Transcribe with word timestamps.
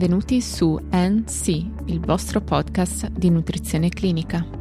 Benvenuti 0.00 0.40
su 0.40 0.80
NC, 0.90 1.48
il 1.88 2.00
vostro 2.00 2.40
podcast 2.40 3.10
di 3.10 3.28
nutrizione 3.28 3.90
clinica. 3.90 4.59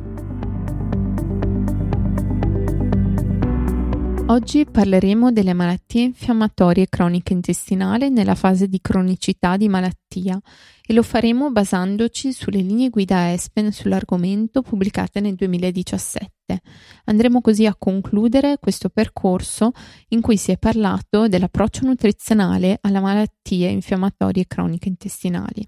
Oggi 4.29 4.63
parleremo 4.63 5.31
delle 5.31 5.53
malattie 5.53 6.03
infiammatorie 6.03 6.87
croniche 6.87 7.33
intestinali 7.33 8.11
nella 8.11 8.35
fase 8.35 8.67
di 8.67 8.79
cronicità 8.79 9.57
di 9.57 9.67
malattia 9.67 10.39
e 10.85 10.93
lo 10.93 11.01
faremo 11.01 11.51
basandoci 11.51 12.31
sulle 12.31 12.59
linee 12.59 12.89
guida 12.89 13.31
ESPEN 13.31 13.71
sull'argomento 13.71 14.61
pubblicate 14.61 15.19
nel 15.19 15.33
2017. 15.33 16.61
Andremo 17.05 17.41
così 17.41 17.65
a 17.65 17.75
concludere 17.75 18.59
questo 18.59 18.89
percorso 18.89 19.71
in 20.09 20.21
cui 20.21 20.37
si 20.37 20.51
è 20.51 20.59
parlato 20.59 21.27
dell'approccio 21.27 21.87
nutrizionale 21.87 22.77
alle 22.81 22.99
malattie 22.99 23.69
infiammatorie 23.69 24.45
croniche 24.45 24.89
intestinali. 24.89 25.67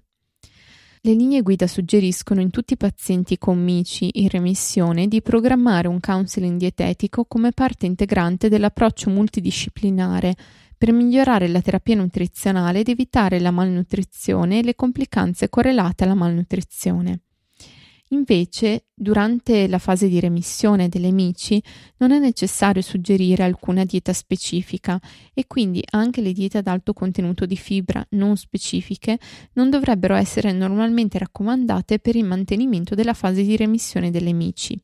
Le 1.04 1.14
linee 1.14 1.42
guida 1.42 1.66
suggeriscono 1.66 2.40
in 2.40 2.50
tutti 2.50 2.74
i 2.74 2.76
pazienti 2.76 3.36
con 3.36 3.60
MICI 3.60 4.20
in 4.22 4.28
remissione 4.28 5.08
di 5.08 5.20
programmare 5.20 5.88
un 5.88 5.98
counseling 5.98 6.56
dietetico 6.56 7.24
come 7.24 7.50
parte 7.50 7.86
integrante 7.86 8.48
dell'approccio 8.48 9.10
multidisciplinare 9.10 10.36
per 10.78 10.92
migliorare 10.92 11.48
la 11.48 11.60
terapia 11.60 11.96
nutrizionale 11.96 12.78
ed 12.78 12.88
evitare 12.88 13.40
la 13.40 13.50
malnutrizione 13.50 14.60
e 14.60 14.62
le 14.62 14.76
complicanze 14.76 15.48
correlate 15.48 16.04
alla 16.04 16.14
malnutrizione. 16.14 17.22
Invece, 18.12 18.88
durante 18.94 19.66
la 19.68 19.78
fase 19.78 20.06
di 20.06 20.20
remissione 20.20 20.90
delle 20.90 21.10
mici 21.10 21.62
non 21.98 22.12
è 22.12 22.18
necessario 22.18 22.82
suggerire 22.82 23.42
alcuna 23.42 23.84
dieta 23.84 24.12
specifica 24.12 25.00
e 25.32 25.46
quindi 25.46 25.82
anche 25.92 26.20
le 26.20 26.32
diete 26.32 26.58
ad 26.58 26.66
alto 26.66 26.92
contenuto 26.92 27.46
di 27.46 27.56
fibra 27.56 28.04
non 28.10 28.36
specifiche 28.36 29.18
non 29.54 29.70
dovrebbero 29.70 30.14
essere 30.14 30.52
normalmente 30.52 31.18
raccomandate 31.18 32.00
per 32.00 32.14
il 32.14 32.24
mantenimento 32.24 32.94
della 32.94 33.14
fase 33.14 33.42
di 33.42 33.56
remissione 33.56 34.10
delle 34.10 34.34
mici. 34.34 34.78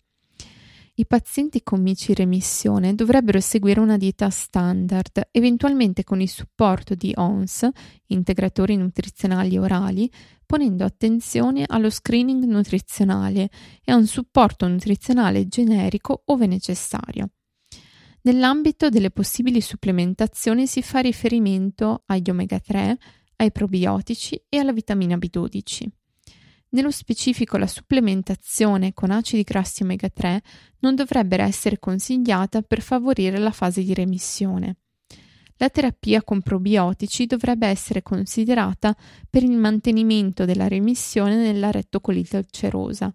I 0.99 1.07
pazienti 1.07 1.63
con 1.63 1.81
mici 1.81 2.13
remissione 2.13 2.93
dovrebbero 2.93 3.39
seguire 3.39 3.79
una 3.79 3.97
dieta 3.97 4.31
standard, 4.31 5.29
eventualmente 5.31 6.03
con 6.03 6.21
il 6.21 6.29
supporto 6.29 6.97
di 6.97 7.13
ONS, 7.15 7.69
integratori 8.07 8.75
nutrizionali 8.75 9.57
orali, 9.57 10.11
ponendo 10.45 10.85
attenzione 10.85 11.63
allo 11.69 11.89
screening 11.89 12.43
nutrizionale 12.43 13.49
e 13.85 13.93
a 13.93 13.95
un 13.95 14.09
supporto 14.09 14.67
nutrizionale 14.67 15.47
generico 15.47 16.23
ove 16.25 16.49
necessario. 16.49 17.29
Nell'ambito 18.23 18.89
delle 18.89 19.13
possibili 19.13 19.61
supplementazioni 19.61 20.67
si 20.67 20.83
fa 20.83 20.99
riferimento 20.99 22.03
agli 22.07 22.29
omega 22.29 22.59
3, 22.59 22.99
ai 23.37 23.53
probiotici 23.53 24.43
e 24.49 24.59
alla 24.59 24.73
vitamina 24.73 25.17
B12. 25.17 25.87
Nello 26.71 26.91
specifico 26.91 27.57
la 27.57 27.67
supplementazione 27.67 28.93
con 28.93 29.11
acidi 29.11 29.43
grassi 29.43 29.85
omega 29.85 30.11
3 30.11 30.43
non 30.81 30.95
dovrebbe 30.95 31.39
essere 31.39 31.79
consigliata 31.79 32.61
per 32.61 32.83
favorire 32.83 33.39
la 33.39 33.53
fase 33.53 33.83
di 33.83 33.95
remissione. 33.95 34.77
La 35.57 35.71
terapia 35.71 36.23
con 36.23 36.43
probiotici 36.43 37.25
dovrebbe 37.25 37.67
essere 37.67 38.03
considerata 38.03 38.95
per 39.31 39.43
il 39.43 39.57
mantenimento 39.57 40.45
della 40.45 40.69
remissione 40.69 41.37
nella 41.37 41.71
rettocolite 41.71 42.37
ulcerosa. 42.37 43.13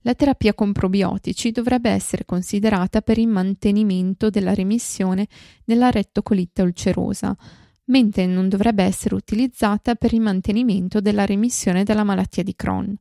La 0.00 0.14
terapia 0.14 0.52
con 0.52 0.72
probiotici 0.72 1.52
dovrebbe 1.52 1.90
essere 1.90 2.24
considerata 2.24 3.00
per 3.00 3.18
il 3.18 3.28
mantenimento 3.28 4.28
della 4.28 4.54
remissione 4.54 5.28
nella 5.64 5.90
rettocolite 5.90 6.62
ulcerosa 6.62 7.36
mentre 7.86 8.26
non 8.26 8.48
dovrebbe 8.48 8.84
essere 8.84 9.14
utilizzata 9.14 9.94
per 9.94 10.12
il 10.12 10.20
mantenimento 10.20 11.00
della 11.00 11.26
remissione 11.26 11.84
della 11.84 12.04
malattia 12.04 12.42
di 12.42 12.54
Crohn. 12.54 12.94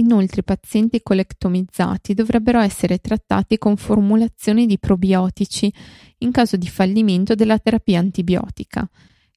Inoltre 0.00 0.40
i 0.40 0.44
pazienti 0.44 1.02
colectomizzati 1.02 2.14
dovrebbero 2.14 2.60
essere 2.60 2.98
trattati 2.98 3.58
con 3.58 3.76
formulazioni 3.76 4.66
di 4.66 4.78
probiotici 4.78 5.72
in 6.18 6.30
caso 6.30 6.56
di 6.56 6.68
fallimento 6.68 7.34
della 7.34 7.58
terapia 7.58 7.98
antibiotica. 7.98 8.88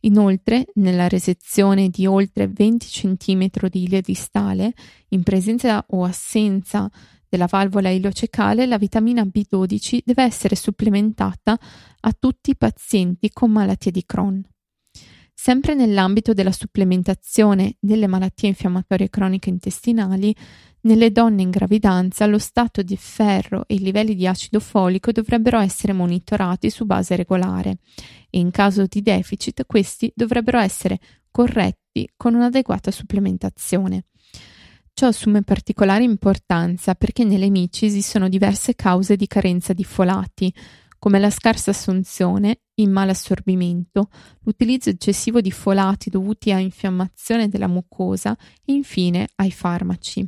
Inoltre, 0.02 0.66
nella 0.76 1.08
resezione 1.08 1.90
di 1.90 2.06
oltre 2.06 2.48
20 2.48 2.88
cm 2.88 3.70
di 3.70 3.84
ilia 3.84 4.02
distale, 4.02 4.74
in 5.10 5.24
presenza 5.24 5.84
o 5.90 6.04
assenza 6.04 6.90
della 7.28 7.48
valvola 7.48 7.90
ilocecale, 7.90 8.66
la 8.66 8.78
vitamina 8.78 9.24
B12 9.24 10.00
deve 10.04 10.24
essere 10.24 10.56
supplementata 10.56 11.58
a 12.02 12.16
tutti 12.18 12.52
i 12.52 12.58
pazienti 12.58 13.30
con 13.32 13.52
malattia 13.52 13.92
di 13.92 14.04
Crohn. 14.06 14.44
Sempre 15.44 15.74
nell'ambito 15.74 16.34
della 16.34 16.52
supplementazione 16.52 17.76
delle 17.80 18.06
malattie 18.06 18.50
infiammatorie 18.50 19.10
croniche 19.10 19.50
intestinali, 19.50 20.36
nelle 20.82 21.12
donne 21.12 21.42
in 21.42 21.50
gravidanza 21.50 22.28
lo 22.28 22.38
stato 22.38 22.84
di 22.84 22.96
ferro 22.96 23.64
e 23.66 23.74
i 23.74 23.80
livelli 23.80 24.14
di 24.14 24.28
acido 24.28 24.60
folico 24.60 25.12
dovrebbero 25.12 25.58
essere 25.58 25.94
monitorati 25.94 26.70
su 26.70 26.86
base 26.86 27.16
regolare 27.16 27.78
e 28.30 28.38
in 28.38 28.52
caso 28.52 28.86
di 28.86 29.02
deficit 29.02 29.66
questi 29.66 30.14
dovrebbero 30.16 30.60
essere 30.60 31.00
corretti 31.32 32.08
con 32.16 32.36
un'adeguata 32.36 32.92
supplementazione. 32.92 34.04
Ciò 34.94 35.08
assume 35.08 35.42
particolare 35.42 36.04
importanza 36.04 36.94
perché 36.94 37.24
nelle 37.24 37.50
mici 37.50 37.88
esistono 37.88 38.30
diverse 38.30 38.76
cause 38.76 39.16
di 39.16 39.26
carenza 39.26 39.74
di 39.74 39.86
folati, 39.86 40.54
come 41.02 41.18
la 41.18 41.32
scarsa 41.32 41.72
assunzione, 41.72 42.60
il 42.76 42.88
malassorbimento, 42.92 44.10
l'utilizzo 44.42 44.92
eccessivo 44.92 45.42
di 45.42 45.50
folati 45.50 46.12
dovuti 46.12 46.52
a 46.52 46.60
infiammazione 46.60 47.50
della 47.50 47.66
mucosa 47.66 48.38
e 48.64 48.74
infine 48.74 49.28
ai 49.38 49.50
farmaci. 49.50 50.24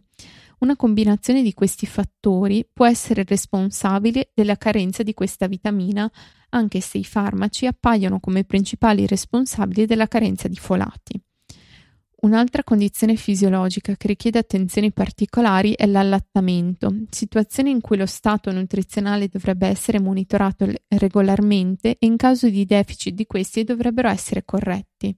Una 0.62 0.76
combinazione 0.76 1.44
di 1.44 1.54
questi 1.54 1.86
fattori 1.86 2.68
può 2.74 2.88
essere 2.88 3.24
responsabile 3.24 4.32
della 4.34 4.58
carenza 4.58 5.04
di 5.04 5.14
questa 5.14 5.46
vitamina, 5.46 6.12
anche 6.50 6.80
se 6.80 6.98
i 6.98 7.04
farmaci 7.04 7.68
appaiono 7.68 8.20
come 8.20 8.44
principali 8.44 9.06
responsabili 9.06 9.86
della 9.86 10.08
carenza 10.08 10.48
di 10.48 10.56
folati. 10.56 11.22
Un'altra 12.24 12.64
condizione 12.64 13.18
fisiologica 13.18 13.96
che 13.98 14.08
richiede 14.08 14.40
attenzioni 14.40 14.94
particolari 14.94 15.74
è 15.74 15.86
l'allattamento, 15.86 16.90
situazione 17.10 17.70
in 17.70 17.82
cui 17.82 17.98
lo 17.98 18.06
stato 18.06 18.50
nutrizionale 18.50 19.28
dovrebbe 19.28 19.68
essere 19.68 20.00
monitorato 20.00 20.66
regolarmente 20.88 21.98
e 22.00 22.06
in 22.06 22.16
caso 22.16 22.48
di 22.48 22.64
deficit 22.64 23.14
di 23.14 23.26
questi 23.26 23.66
dovrebbero 23.66 24.08
essere 24.08 24.46
corretti. 24.46 25.14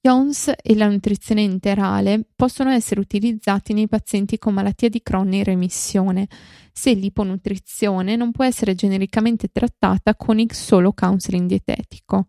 Jones 0.00 0.50
e 0.62 0.74
la 0.74 0.88
nutrizione 0.88 1.42
interale 1.42 2.24
possono 2.34 2.70
essere 2.70 3.00
utilizzati 3.00 3.74
nei 3.74 3.86
pazienti 3.86 4.38
con 4.38 4.54
malattia 4.54 4.88
di 4.88 5.02
Crohn 5.02 5.34
in 5.34 5.44
remissione, 5.44 6.28
se 6.72 6.94
l'iponutrizione 6.94 8.16
non 8.16 8.30
può 8.30 8.44
essere 8.44 8.74
genericamente 8.74 9.48
trattata 9.52 10.14
con 10.14 10.38
il 10.38 10.54
solo 10.54 10.94
counseling 10.94 11.46
dietetico. 11.46 12.26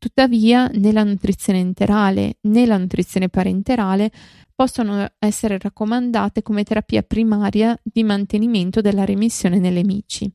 Tuttavia, 0.00 0.66
né 0.72 0.92
la 0.92 1.04
nutrizione 1.04 1.58
enterale 1.58 2.38
né 2.44 2.64
la 2.64 2.78
nutrizione 2.78 3.28
parenterale 3.28 4.10
possono 4.54 5.06
essere 5.18 5.58
raccomandate 5.58 6.40
come 6.40 6.64
terapia 6.64 7.02
primaria 7.02 7.78
di 7.82 8.02
mantenimento 8.02 8.80
della 8.80 9.04
remissione 9.04 9.58
nelle 9.58 9.84
mici. 9.84 10.32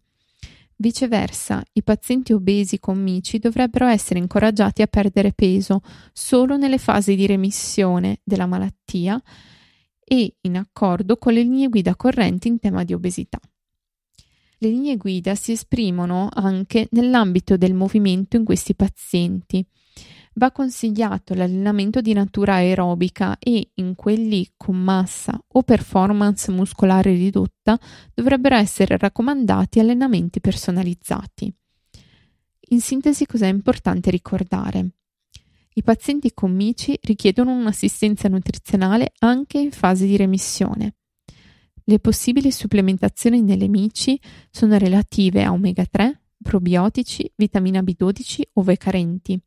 Viceversa, 0.76 1.64
i 1.72 1.81
pazienti 1.81 2.31
obesi 2.31 2.80
con 2.80 3.02
mici 3.02 3.40
dovrebbero 3.40 3.88
essere 3.88 4.20
incoraggiati 4.20 4.84
a 4.84 4.88
perdere 4.88 5.34
peso 5.34 5.82
solo 6.14 6.58
nelle 6.58 6.78
fasi 6.78 7.16
di 7.16 7.26
remissione 7.26 8.20
della 8.24 8.46
malattia 8.46 9.20
e 10.03 10.36
in 10.42 10.58
accordo 10.58 11.18
con 11.18 11.34
le 11.34 11.42
linee 11.42 11.70
guida 11.70 11.96
correnti 11.96 12.50
in 12.50 12.59
tema 12.59 12.84
di 12.84 12.94
obesità. 12.94 13.40
Le 14.57 14.69
linee 14.69 14.97
guida 14.97 15.35
si 15.35 15.52
esprimono 15.52 16.29
anche 16.34 16.87
nell'ambito 16.91 17.57
del 17.57 17.73
movimento 17.73 18.37
in 18.37 18.46
questi 18.46 18.75
pazienti. 18.75 19.66
Va 20.35 20.52
consigliato 20.52 21.34
l'allenamento 21.34 22.02
di 22.02 22.13
natura 22.13 22.55
aerobica 22.55 23.37
e 23.40 23.72
in 23.75 23.96
quelli 23.96 24.52
con 24.57 24.75
massa 24.75 25.40
o 25.47 25.63
performance 25.63 26.52
muscolare 26.52 27.13
ridotta 27.13 27.79
dovrebbero 28.13 28.55
essere 28.55 28.97
raccomandati 28.97 29.79
allenamenti 29.79 30.41
personalizzati. 30.41 31.53
In 32.69 32.81
sintesi 32.81 33.25
cosa 33.25 33.46
è 33.46 33.49
importante 33.49 34.09
ricordare? 34.09 34.90
I 35.73 35.84
pazienti 35.84 36.34
con 36.34 36.53
MICI 36.53 36.99
richiedono 37.03 37.53
un'assistenza 37.53 38.28
nutrizionale 38.28 39.11
anche 39.19 39.59
in 39.59 39.72
fase 39.72 40.05
di 40.05 40.17
remissione. 40.17 40.96
Le 41.87 41.99
possibili 41.99 42.52
supplementazioni 42.52 43.43
nelle 43.43 43.67
mici 43.67 44.20
sono 44.49 44.76
relative 44.76 45.43
a 45.43 45.52
omega 45.52 45.85
3, 45.85 46.20
probiotici, 46.41 47.32
vitamina 47.35 47.82
B12 47.82 48.41
ove 48.53 48.76
carenti. 48.76 49.40